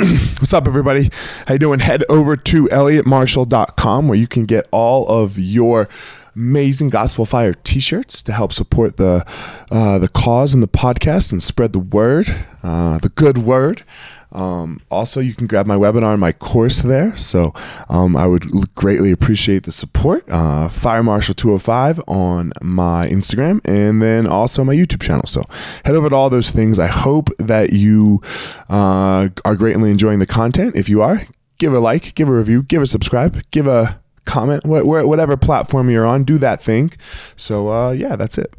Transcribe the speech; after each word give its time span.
What's 0.38 0.54
up, 0.54 0.66
everybody? 0.66 1.10
How 1.46 1.54
you 1.54 1.58
doing? 1.58 1.80
Head 1.80 2.04
over 2.08 2.34
to 2.34 2.68
elliottmarshall.com 2.68 4.08
where 4.08 4.16
you 4.16 4.26
can 4.26 4.46
get 4.46 4.66
all 4.70 5.06
of 5.06 5.38
your 5.38 5.90
amazing 6.34 6.88
Gospel 6.88 7.26
Fire 7.26 7.52
t-shirts 7.52 8.22
to 8.22 8.32
help 8.32 8.54
support 8.54 8.96
the 8.96 9.26
uh, 9.70 9.98
the 9.98 10.08
cause 10.08 10.54
and 10.54 10.62
the 10.62 10.68
podcast 10.68 11.32
and 11.32 11.42
spread 11.42 11.74
the 11.74 11.78
word, 11.78 12.34
uh, 12.62 12.96
the 12.96 13.10
good 13.10 13.38
word. 13.38 13.82
Um, 14.32 14.80
also, 14.90 15.20
you 15.20 15.34
can 15.34 15.46
grab 15.46 15.66
my 15.66 15.76
webinar 15.76 16.12
and 16.12 16.20
my 16.20 16.32
course 16.32 16.82
there. 16.82 17.16
So 17.16 17.52
um, 17.88 18.16
I 18.16 18.26
would 18.26 18.74
greatly 18.74 19.10
appreciate 19.10 19.64
the 19.64 19.72
support. 19.72 20.24
Uh, 20.28 20.68
Fire 20.68 21.02
Marshal 21.02 21.34
205 21.34 22.00
on 22.06 22.52
my 22.62 23.08
Instagram 23.08 23.60
and 23.64 24.00
then 24.00 24.26
also 24.26 24.62
my 24.64 24.74
YouTube 24.74 25.02
channel. 25.02 25.26
So 25.26 25.44
head 25.84 25.94
over 25.94 26.08
to 26.08 26.14
all 26.14 26.30
those 26.30 26.50
things. 26.50 26.78
I 26.78 26.86
hope 26.86 27.30
that 27.38 27.72
you 27.72 28.22
uh, 28.68 29.28
are 29.44 29.56
greatly 29.56 29.90
enjoying 29.90 30.20
the 30.20 30.26
content. 30.26 30.76
If 30.76 30.88
you 30.88 31.02
are, 31.02 31.22
give 31.58 31.72
a 31.72 31.80
like, 31.80 32.14
give 32.14 32.28
a 32.28 32.32
review, 32.32 32.62
give 32.62 32.82
a 32.82 32.86
subscribe, 32.86 33.42
give 33.50 33.66
a 33.66 34.00
comment, 34.24 34.64
wh- 34.64 34.82
wh- 34.82 35.08
whatever 35.08 35.36
platform 35.36 35.90
you're 35.90 36.06
on, 36.06 36.22
do 36.24 36.38
that 36.38 36.62
thing. 36.62 36.92
So 37.36 37.68
uh, 37.68 37.90
yeah, 37.90 38.16
that's 38.16 38.38
it. 38.38 38.54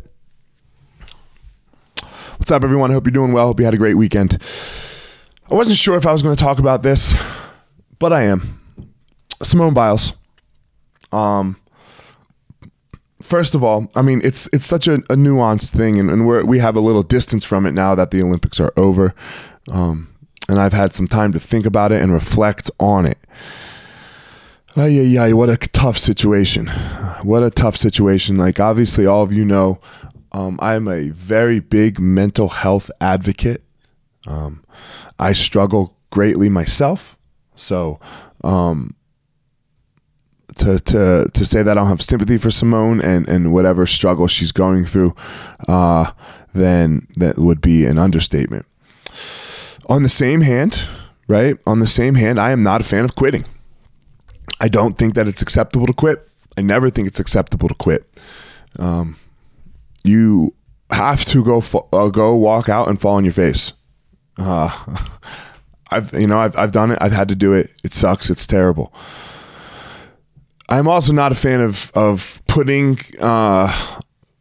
What's 2.38 2.52
up, 2.52 2.63
everyone? 2.63 2.90
I 2.90 2.96
Hope 2.96 3.05
you're 3.05 3.12
doing 3.12 3.34
well. 3.34 3.48
Hope 3.48 3.60
you 3.60 3.66
had 3.66 3.74
a 3.76 3.77
great 3.77 3.94
weekend. 3.94 4.41
I 5.52 5.55
wasn't 5.55 5.78
sure 5.78 5.98
if 5.98 6.05
I 6.05 6.14
was 6.14 6.23
going 6.23 6.34
to 6.34 6.41
talk 6.41 6.60
about 6.60 6.82
this, 6.82 7.14
but 8.00 8.14
I 8.14 8.23
am. 8.23 8.62
Simone 9.44 9.74
Biles. 9.74 10.14
Um, 11.12 11.58
first 13.22 13.54
of 13.54 13.62
all, 13.62 13.91
I 13.94 14.02
mean 14.02 14.22
it's 14.24 14.48
it's 14.54 14.66
such 14.66 14.88
a, 14.88 14.96
a 14.96 15.16
nuanced 15.16 15.72
thing, 15.72 16.00
and, 16.00 16.10
and 16.10 16.26
we 16.26 16.41
we 16.44 16.60
have 16.60 16.77
a 16.77 16.80
little 16.80 17.04
distance 17.04 17.44
from 17.44 17.66
it 17.66 17.74
now 17.74 17.96
that 17.96 18.12
the 18.12 18.22
Olympics 18.22 18.62
are 18.62 18.72
over, 18.77 19.14
um, 19.70 20.08
and 20.48 20.58
I've 20.58 20.72
had 20.72 20.96
some 20.96 21.10
time 21.10 21.34
to 21.34 21.40
think 21.40 21.66
about 21.66 21.91
it 21.91 22.02
and 22.02 22.13
reflect 22.13 22.72
on 22.80 23.05
it. 23.05 23.18
Oh 24.77 24.85
yeah, 24.85 25.02
yeah. 25.02 25.34
What 25.34 25.49
a 25.49 25.57
tough 25.57 25.98
situation. 25.98 26.68
What 27.24 27.44
a 27.44 27.52
tough 27.52 27.76
situation. 27.76 28.38
Like 28.38 28.62
obviously, 28.62 29.05
all 29.05 29.24
of 29.24 29.34
you 29.34 29.44
know, 29.44 29.82
um, 30.32 30.57
I'm 30.62 30.88
a 30.88 31.10
very 31.10 31.60
big 31.60 31.99
mental 31.99 32.48
health 32.48 32.90
advocate. 33.02 33.63
Um, 34.27 34.63
I 35.22 35.34
struggle 35.34 35.96
greatly 36.10 36.50
myself. 36.50 37.16
So, 37.55 38.00
um, 38.44 38.96
to, 40.55 40.80
to, 40.80 41.30
to 41.34 41.46
say 41.46 41.63
that 41.63 41.72
I 41.78 41.82
don't 41.82 41.88
have 41.88 42.02
sympathy 42.02 42.38
for 42.38 42.52
Simone 42.52 43.00
and, 43.02 43.30
and 43.30 43.54
whatever 43.54 43.86
struggle 43.86 44.28
she's 44.28 44.52
going 44.52 44.84
through, 44.84 45.16
uh, 45.68 46.12
then 46.54 47.08
that 47.16 47.38
would 47.38 47.62
be 47.62 47.86
an 47.86 47.98
understatement. 47.98 48.66
On 49.88 50.04
the 50.04 50.10
same 50.10 50.41
hand, 50.41 50.88
right? 51.28 51.58
On 51.66 51.80
the 51.80 51.88
same 51.88 52.16
hand, 52.16 52.40
I 52.40 52.52
am 52.52 52.63
not 52.63 52.82
a 52.82 52.84
fan 52.84 53.06
of 53.06 53.16
quitting. 53.16 53.46
I 54.60 54.68
don't 54.68 54.98
think 54.98 55.13
that 55.16 55.28
it's 55.28 55.41
acceptable 55.41 55.88
to 55.88 55.94
quit. 55.94 56.28
I 56.58 56.62
never 56.62 56.90
think 56.90 57.08
it's 57.08 57.20
acceptable 57.20 57.68
to 57.68 57.74
quit. 57.76 58.06
Um, 58.78 59.18
you 60.04 60.54
have 60.90 61.24
to 61.26 61.44
go 61.44 61.63
uh, 61.94 62.10
go 62.10 62.35
walk 62.35 62.70
out 62.70 62.90
and 62.90 63.00
fall 63.00 63.16
on 63.16 63.24
your 63.24 63.34
face. 63.34 63.74
Uh, 64.38 64.69
I've 65.91 66.13
you 66.13 66.28
know 66.28 66.40
I've 66.40 66.57
I've 66.57 66.72
done 66.72 66.91
it. 66.91 66.97
I've 67.01 67.12
had 67.12 67.29
to 67.29 67.35
do 67.35 67.53
it. 67.53 67.72
It 67.84 67.94
sucks. 67.94 68.29
It's 68.29 68.47
terrible. 68.47 68.94
I'm 70.69 70.88
also 70.88 71.12
not 71.12 71.31
a 71.31 71.35
fan 71.35 71.59
of 71.59 71.91
of 71.96 72.41
putting 72.47 72.97
uh, 73.22 74.00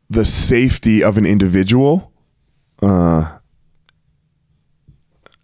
the 0.08 0.24
safety 0.24 1.02
of 1.02 1.18
an 1.18 1.26
individual. 1.26 2.12
Uh, 2.80 3.38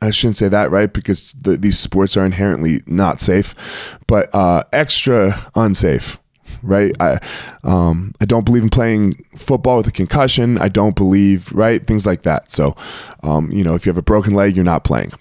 I 0.01 0.11
shouldn't 0.11 0.37
say 0.37 0.49
that, 0.49 0.71
right? 0.71 0.93
Because 0.93 1.33
the, 1.33 1.57
these 1.57 1.79
sports 1.79 2.17
are 2.17 2.25
inherently 2.25 2.83
not 2.87 3.21
safe, 3.21 3.55
but 4.07 4.33
uh, 4.35 4.63
extra 4.73 5.51
unsafe 5.57 6.19
right? 6.67 6.95
I 7.01 7.19
um, 7.65 8.15
I 8.21 8.25
don't 8.25 8.45
believe 8.45 8.63
in 8.63 8.71
playing 8.71 9.25
football 9.37 9.79
with 9.79 9.87
a 9.87 9.93
concussion. 9.93 10.59
I 10.59 10.69
don't 10.69 10.97
believe 10.97 11.53
right 11.53 11.87
things 11.87 12.07
like 12.07 12.23
that. 12.23 12.51
So, 12.51 12.77
um, 13.23 13.51
you 13.51 13.65
know, 13.65 13.75
if 13.75 13.87
you 13.87 13.91
have 13.91 13.99
a 13.99 14.03
broken 14.03 14.35
leg, 14.35 14.57
you're 14.57 14.65
not 14.65 14.85
playing. 14.85 15.13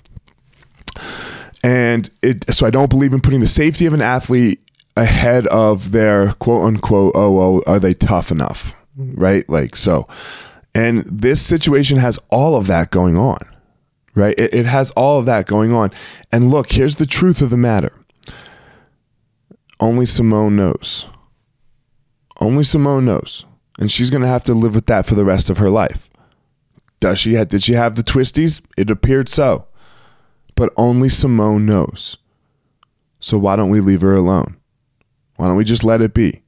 And 1.64 2.10
it 2.22 2.54
so 2.54 2.66
I 2.68 2.70
don't 2.70 2.90
believe 2.90 3.14
in 3.14 3.22
putting 3.22 3.40
the 3.40 3.48
safety 3.48 3.86
of 3.86 3.94
an 3.94 4.02
athlete 4.02 4.60
ahead 4.98 5.48
of 5.48 5.92
their 5.92 6.34
quote 6.34 6.66
unquote 6.66 7.12
oh 7.16 7.40
oh 7.40 7.64
are 7.68 7.80
they 7.80 7.94
tough 7.94 8.32
enough 8.32 8.74
right 8.96 9.48
like 9.50 9.76
so 9.76 10.08
and 10.74 11.04
this 11.04 11.42
situation 11.42 11.98
has 11.98 12.18
all 12.30 12.56
of 12.56 12.68
that 12.68 12.92
going 12.92 13.18
on 13.18 13.38
right 14.14 14.36
it, 14.38 14.54
it 14.54 14.66
has 14.66 14.92
all 14.92 15.20
of 15.20 15.26
that 15.26 15.48
going 15.48 15.74
on 15.74 15.92
and 16.32 16.50
look 16.50 16.72
here's 16.72 16.96
the 16.96 17.06
truth 17.06 17.42
of 17.42 17.50
the 17.50 17.58
matter 17.58 17.92
only 19.82 20.06
simone 20.06 20.56
knows 20.56 21.08
only 22.46 22.64
Simone 22.64 23.06
knows. 23.06 23.46
And 23.80 23.92
she's 23.92 24.10
going 24.10 24.22
to 24.22 24.28
have 24.28 24.44
to 24.46 24.54
live 24.54 24.76
with 24.76 24.86
that 24.86 25.06
for 25.06 25.16
the 25.16 25.26
rest 25.26 25.50
of 25.50 25.58
her 25.58 25.70
life. 25.70 26.10
Does 27.00 27.20
she 27.20 27.34
have, 27.34 27.50
did 27.50 27.64
she 27.64 27.74
have 27.74 27.96
the 27.96 28.04
twisties? 28.04 28.64
It 28.78 28.90
appeared 28.90 29.28
so. 29.28 29.68
But 30.56 30.74
only 30.78 31.10
Simone 31.10 31.66
knows. 31.66 32.18
So 33.20 33.38
why 33.38 33.56
don't 33.56 33.70
we 33.70 33.82
leave 33.82 34.02
her 34.02 34.16
alone? 34.16 34.58
Why 35.36 35.48
don't 35.48 35.58
we 35.58 35.66
just 35.66 35.84
let 35.84 36.02
it 36.02 36.14
be? 36.14 36.44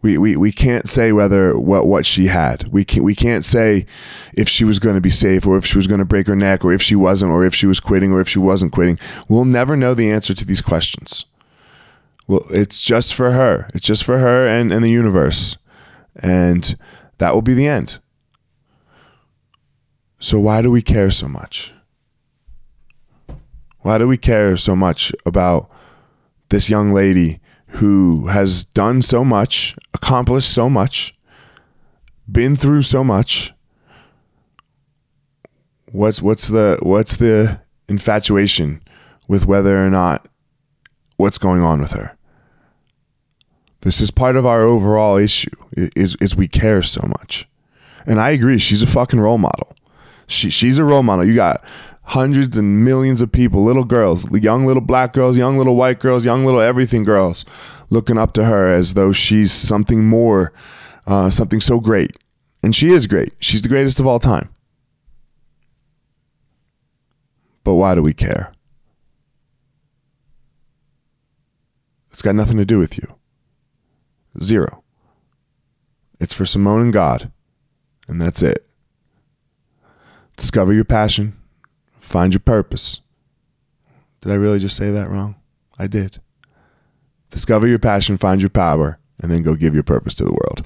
We, 0.00 0.16
we, 0.16 0.36
we 0.36 0.52
can't 0.52 0.88
say 0.88 1.10
whether 1.10 1.58
what, 1.58 1.86
what 1.86 2.06
she 2.06 2.28
had. 2.28 2.68
We 2.68 2.84
can't, 2.84 3.04
we 3.04 3.16
can't 3.16 3.44
say 3.44 3.84
if 4.32 4.48
she 4.48 4.64
was 4.64 4.78
going 4.78 4.94
to 4.94 5.00
be 5.00 5.10
safe 5.10 5.44
or 5.44 5.58
if 5.58 5.66
she 5.66 5.76
was 5.76 5.88
going 5.88 5.98
to 5.98 6.04
break 6.04 6.28
her 6.28 6.36
neck 6.36 6.64
or 6.64 6.72
if 6.72 6.80
she 6.80 6.94
wasn't 6.94 7.32
or 7.32 7.44
if 7.44 7.54
she 7.54 7.66
was 7.66 7.80
quitting 7.80 8.12
or 8.12 8.20
if 8.20 8.28
she 8.28 8.38
wasn't 8.38 8.72
quitting. 8.72 8.98
We'll 9.28 9.44
never 9.44 9.76
know 9.76 9.94
the 9.94 10.10
answer 10.10 10.34
to 10.34 10.44
these 10.44 10.62
questions. 10.62 11.26
Well, 12.28 12.44
it's 12.50 12.82
just 12.82 13.14
for 13.14 13.32
her. 13.32 13.68
It's 13.74 13.86
just 13.86 14.04
for 14.04 14.18
her 14.18 14.46
and, 14.46 14.70
and 14.70 14.84
the 14.84 14.90
universe. 14.90 15.56
And 16.14 16.76
that 17.16 17.34
will 17.34 17.42
be 17.42 17.54
the 17.54 17.66
end. 17.66 18.00
So, 20.20 20.38
why 20.38 20.60
do 20.62 20.70
we 20.70 20.82
care 20.82 21.10
so 21.10 21.26
much? 21.26 21.72
Why 23.80 23.96
do 23.96 24.06
we 24.06 24.18
care 24.18 24.56
so 24.56 24.76
much 24.76 25.12
about 25.24 25.70
this 26.50 26.68
young 26.68 26.92
lady 26.92 27.40
who 27.68 28.26
has 28.26 28.62
done 28.64 29.00
so 29.00 29.24
much, 29.24 29.74
accomplished 29.94 30.52
so 30.52 30.68
much, 30.68 31.14
been 32.30 32.56
through 32.56 32.82
so 32.82 33.02
much? 33.02 33.52
What's 35.92 36.20
what's 36.20 36.48
the 36.48 36.78
what's 36.82 37.16
the 37.16 37.62
infatuation 37.88 38.82
with 39.28 39.46
whether 39.46 39.82
or 39.82 39.88
not 39.88 40.28
what's 41.16 41.38
going 41.38 41.62
on 41.62 41.80
with 41.80 41.92
her? 41.92 42.17
This 43.82 44.00
is 44.00 44.10
part 44.10 44.36
of 44.36 44.44
our 44.44 44.62
overall 44.62 45.16
issue 45.16 45.50
is 45.72 46.16
is 46.20 46.36
we 46.36 46.48
care 46.48 46.82
so 46.82 47.06
much. 47.06 47.48
And 48.06 48.20
I 48.20 48.30
agree, 48.30 48.58
she's 48.58 48.82
a 48.82 48.86
fucking 48.86 49.20
role 49.20 49.38
model. 49.38 49.76
She 50.26 50.50
she's 50.50 50.78
a 50.78 50.84
role 50.84 51.02
model. 51.02 51.26
You 51.26 51.34
got 51.34 51.62
hundreds 52.02 52.56
and 52.56 52.84
millions 52.84 53.20
of 53.20 53.30
people, 53.30 53.62
little 53.62 53.84
girls, 53.84 54.30
young 54.32 54.66
little 54.66 54.80
black 54.80 55.12
girls, 55.12 55.36
young 55.36 55.58
little 55.58 55.76
white 55.76 56.00
girls, 56.00 56.24
young 56.24 56.44
little 56.44 56.60
everything 56.60 57.04
girls 57.04 57.44
looking 57.90 58.18
up 58.18 58.32
to 58.32 58.44
her 58.44 58.72
as 58.72 58.94
though 58.94 59.12
she's 59.12 59.52
something 59.52 60.06
more, 60.06 60.52
uh, 61.06 61.30
something 61.30 61.60
so 61.60 61.80
great. 61.80 62.16
And 62.62 62.74
she 62.74 62.90
is 62.90 63.06
great. 63.06 63.32
She's 63.40 63.62
the 63.62 63.68
greatest 63.68 64.00
of 64.00 64.06
all 64.06 64.18
time. 64.18 64.48
But 67.62 67.74
why 67.74 67.94
do 67.94 68.02
we 68.02 68.14
care? 68.14 68.52
It's 72.10 72.22
got 72.22 72.34
nothing 72.34 72.56
to 72.56 72.64
do 72.64 72.78
with 72.78 72.96
you. 72.98 73.17
Zero. 74.42 74.82
It's 76.20 76.34
for 76.34 76.46
Simone 76.46 76.82
and 76.82 76.92
God, 76.92 77.30
and 78.08 78.20
that's 78.20 78.42
it. 78.42 78.66
Discover 80.36 80.72
your 80.72 80.84
passion, 80.84 81.36
find 82.00 82.32
your 82.32 82.40
purpose. 82.40 83.00
Did 84.20 84.32
I 84.32 84.36
really 84.36 84.58
just 84.58 84.76
say 84.76 84.90
that 84.90 85.10
wrong? 85.10 85.36
I 85.78 85.86
did. 85.86 86.20
Discover 87.30 87.68
your 87.68 87.78
passion, 87.78 88.16
find 88.16 88.40
your 88.40 88.50
power, 88.50 88.98
and 89.20 89.30
then 89.30 89.42
go 89.42 89.54
give 89.54 89.74
your 89.74 89.82
purpose 89.82 90.14
to 90.14 90.24
the 90.24 90.32
world. 90.32 90.64